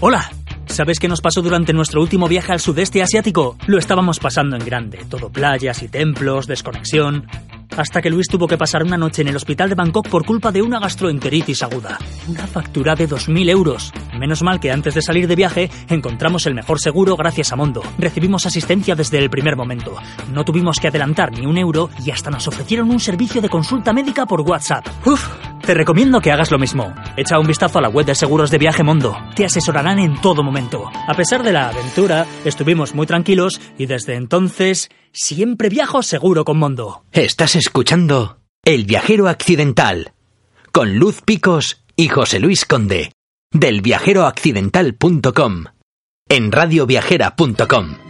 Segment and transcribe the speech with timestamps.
[0.00, 0.30] Hola.
[0.66, 3.56] ¿Sabes qué nos pasó durante nuestro último viaje al sudeste asiático?
[3.66, 7.26] Lo estábamos pasando en grande, todo playas y templos, desconexión
[7.78, 10.50] hasta que Luis tuvo que pasar una noche en el hospital de Bangkok por culpa
[10.50, 11.96] de una gastroenteritis aguda.
[12.26, 13.92] Una factura de 2.000 euros.
[14.18, 17.82] Menos mal que antes de salir de viaje encontramos el mejor seguro gracias a Mondo.
[17.96, 19.94] Recibimos asistencia desde el primer momento.
[20.32, 23.92] No tuvimos que adelantar ni un euro y hasta nos ofrecieron un servicio de consulta
[23.92, 24.84] médica por WhatsApp.
[25.06, 25.28] Uf,
[25.68, 26.94] te recomiendo que hagas lo mismo.
[27.14, 29.14] Echa un vistazo a la web de seguros de viaje Mondo.
[29.36, 30.90] Te asesorarán en todo momento.
[31.06, 36.58] A pesar de la aventura, estuvimos muy tranquilos y desde entonces siempre viajo seguro con
[36.58, 37.04] Mondo.
[37.12, 40.14] Estás escuchando El viajero accidental
[40.72, 43.12] con Luz Picos y José Luis Conde
[43.52, 45.64] del viajeroaccidental.com
[46.30, 48.07] en radioviajera.com.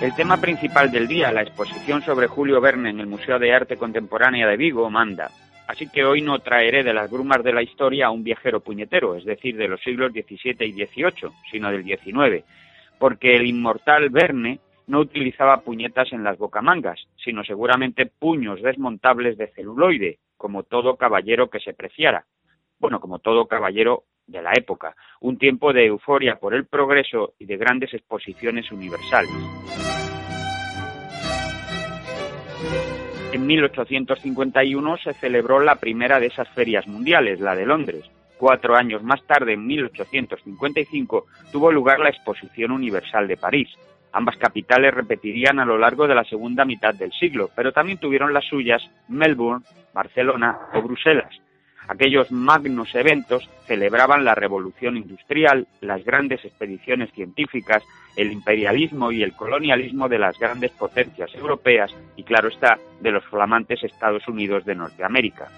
[0.00, 3.76] El tema principal del día, la exposición sobre Julio Verne en el Museo de Arte
[3.76, 5.30] Contemporánea de Vigo, manda.
[5.68, 9.14] Así que hoy no traeré de las brumas de la historia a un viajero puñetero,
[9.14, 12.42] es decir, de los siglos XVII y XVIII, sino del XIX,
[12.98, 19.48] porque el inmortal Verne no utilizaba puñetas en las bocamangas, sino seguramente puños desmontables de
[19.48, 22.24] celuloide, como todo caballero que se preciara.
[22.78, 27.46] Bueno, como todo caballero de la época, un tiempo de euforia por el progreso y
[27.46, 29.30] de grandes exposiciones universales.
[33.32, 38.04] En 1851 se celebró la primera de esas ferias mundiales, la de Londres.
[38.38, 43.68] Cuatro años más tarde, en 1855, tuvo lugar la Exposición Universal de París.
[44.12, 48.32] Ambas capitales repetirían a lo largo de la segunda mitad del siglo, pero también tuvieron
[48.32, 51.30] las suyas Melbourne, Barcelona o Bruselas.
[51.90, 57.82] Aquellos magnos eventos celebraban la revolución industrial, las grandes expediciones científicas,
[58.14, 63.24] el imperialismo y el colonialismo de las grandes potencias europeas y, claro está, de los
[63.24, 65.48] flamantes Estados Unidos de Norteamérica.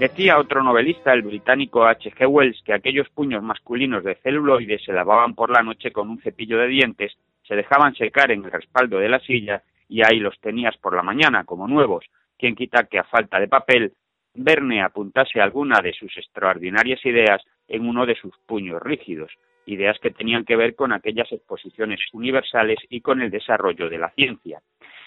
[0.00, 2.10] Decía otro novelista, el británico H.
[2.12, 2.26] G.
[2.26, 6.56] Wells, que aquellos puños masculinos de celuloide se lavaban por la noche con un cepillo
[6.56, 10.74] de dientes se dejaban secar en el respaldo de la silla y ahí los tenías
[10.78, 12.06] por la mañana como nuevos.
[12.38, 13.92] Quien quita que a falta de papel,
[14.32, 19.30] Verne apuntase alguna de sus extraordinarias ideas en uno de sus puños rígidos,
[19.66, 24.08] ideas que tenían que ver con aquellas exposiciones universales y con el desarrollo de la
[24.12, 24.62] ciencia.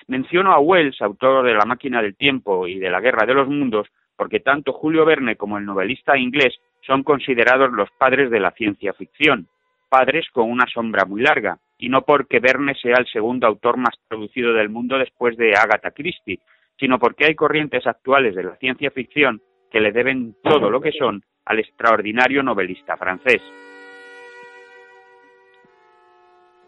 [0.06, 3.48] Menciono a Wells, autor de La máquina del tiempo y de La guerra de los
[3.48, 8.52] mundos, porque tanto Julio Verne como el novelista inglés son considerados los padres de la
[8.52, 9.48] ciencia ficción,
[9.90, 13.96] padres con una sombra muy larga, y no porque Verne sea el segundo autor más
[14.08, 16.40] traducido del mundo después de Agatha Christie,
[16.80, 19.42] sino porque hay corrientes actuales de la ciencia ficción
[19.72, 23.42] que le deben todo lo que son al extraordinario novelista francés.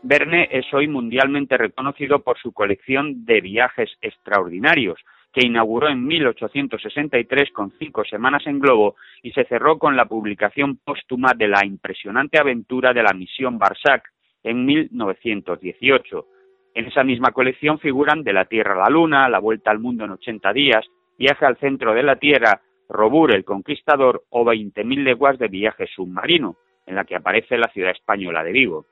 [0.07, 4.99] Verne es hoy mundialmente reconocido por su colección de viajes extraordinarios,
[5.35, 10.77] que inauguró en 1863 con cinco semanas en globo y se cerró con la publicación
[10.77, 14.09] póstuma de la impresionante aventura de la misión Barsac,
[14.43, 16.25] en 1918.
[16.73, 20.05] En esa misma colección figuran De la Tierra a la Luna, La Vuelta al Mundo
[20.05, 20.85] en 80 días,
[21.17, 26.55] Viaje al Centro de la Tierra, Robur el Conquistador o 20.000 leguas de viaje submarino,
[26.85, 28.85] en la que aparece la ciudad española de Vigo.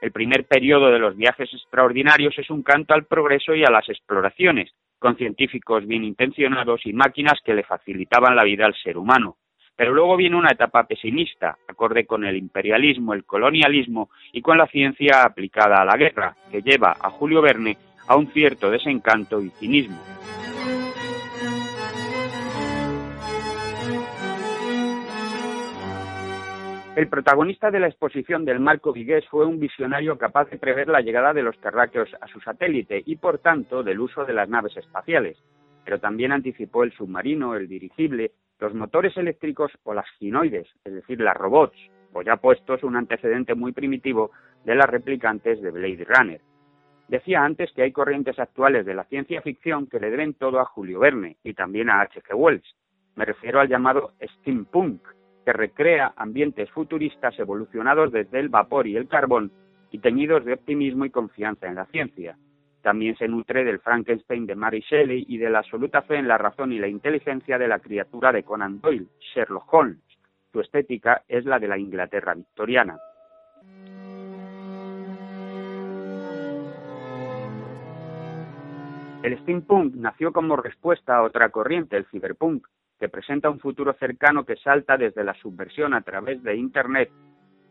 [0.00, 3.88] El primer periodo de los viajes extraordinarios es un canto al progreso y a las
[3.88, 9.38] exploraciones, con científicos bien intencionados y máquinas que le facilitaban la vida al ser humano.
[9.74, 14.66] Pero luego viene una etapa pesimista, acorde con el imperialismo, el colonialismo y con la
[14.66, 19.48] ciencia aplicada a la guerra, que lleva a Julio Verne a un cierto desencanto y
[19.48, 19.98] cinismo.
[27.00, 31.00] El protagonista de la exposición del Marco Vigués fue un visionario capaz de prever la
[31.00, 34.76] llegada de los terráqueos a su satélite y, por tanto, del uso de las naves
[34.76, 35.38] espaciales,
[35.82, 41.18] pero también anticipó el submarino, el dirigible los motores eléctricos o las ginoides, es decir,
[41.22, 41.78] las robots,
[42.12, 44.32] o ya puestos un antecedente muy primitivo
[44.66, 46.40] de las replicantes de Blade Runner.
[47.08, 50.66] Decía antes que hay corrientes actuales de la ciencia ficción que le deben todo a
[50.66, 52.34] Julio Verne y también a H.G.
[52.34, 52.76] Wells.
[53.16, 55.00] Me refiero al llamado steampunk,
[55.44, 59.50] que recrea ambientes futuristas evolucionados desde el vapor y el carbón
[59.90, 62.36] y teñidos de optimismo y confianza en la ciencia.
[62.82, 66.38] También se nutre del Frankenstein de Mary Shelley y de la absoluta fe en la
[66.38, 69.98] razón y la inteligencia de la criatura de Conan Doyle, Sherlock Holmes.
[70.52, 72.98] Su estética es la de la Inglaterra victoriana.
[79.22, 82.66] El steampunk nació como respuesta a otra corriente, el cyberpunk,
[83.00, 87.10] que presenta un futuro cercano que salta desde la subversión a través de Internet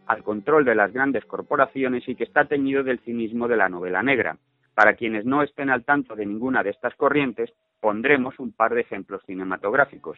[0.07, 4.01] al control de las grandes corporaciones y que está teñido del cinismo de la novela
[4.01, 4.37] negra.
[4.73, 8.81] Para quienes no estén al tanto de ninguna de estas corrientes, pondremos un par de
[8.81, 10.17] ejemplos cinematográficos.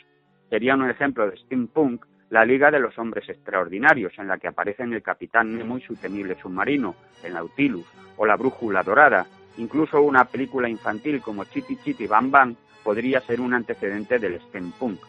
[0.50, 4.94] Sería un ejemplo de steampunk la Liga de los Hombres Extraordinarios, en la que aparecen
[4.94, 7.86] el Capitán Nemo y submarino, el Nautilus,
[8.16, 9.26] o la Brújula Dorada.
[9.58, 15.00] Incluso una película infantil como Chitty Chitty Bam Bam podría ser un antecedente del steampunk.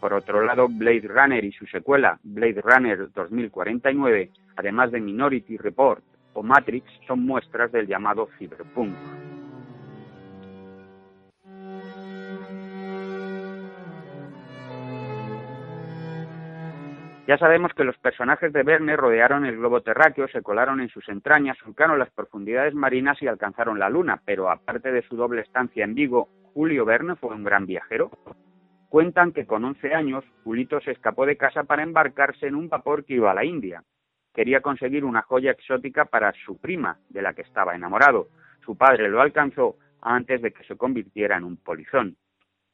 [0.00, 6.02] Por otro lado, Blade Runner y su secuela, Blade Runner 2049, además de Minority Report
[6.34, 8.94] o Matrix, son muestras del llamado cyberpunk.
[17.28, 21.06] Ya sabemos que los personajes de Verne rodearon el globo terráqueo, se colaron en sus
[21.10, 25.84] entrañas, surcaron las profundidades marinas y alcanzaron la luna, pero aparte de su doble estancia
[25.84, 28.10] en Vigo, Julio Verne fue un gran viajero.
[28.88, 33.04] Cuentan que con 11 años, Julito se escapó de casa para embarcarse en un vapor
[33.04, 33.82] que iba a la India.
[34.34, 38.28] Quería conseguir una joya exótica para su prima, de la que estaba enamorado.
[38.64, 42.16] Su padre lo alcanzó antes de que se convirtiera en un polizón.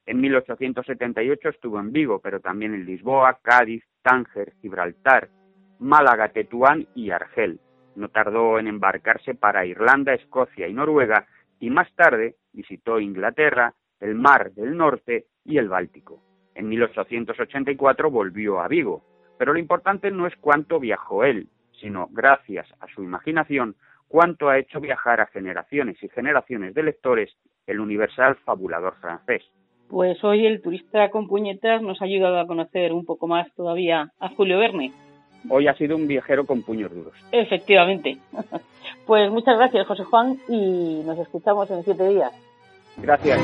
[0.07, 5.31] En 1878 estuvo en Vigo, pero también en Lisboa, Cádiz, Tánger, Gibraltar,
[5.79, 7.61] Málaga, Tetuán y Argel.
[7.97, 11.27] No tardó en embarcarse para Irlanda, Escocia y Noruega
[11.61, 16.23] y más tarde visitó Inglaterra, el Mar del Norte y el Báltico.
[16.55, 19.03] En 1884 volvió a Vigo,
[19.39, 21.49] pero lo importante no es cuánto viajó él,
[21.81, 23.77] sino, gracias a su imaginación,
[24.09, 27.37] cuánto ha hecho viajar a generaciones y generaciones de lectores
[27.67, 29.43] el universal fabulador francés.
[29.89, 34.13] Pues hoy el turista con puñetas nos ha ayudado a conocer un poco más todavía
[34.19, 34.93] a Julio Verne.
[35.49, 37.15] Hoy ha sido un viajero con puños duros.
[37.33, 38.19] Efectivamente.
[39.07, 42.33] Pues muchas gracias, José Juan, y nos escuchamos en siete días.
[42.97, 43.39] Gracias.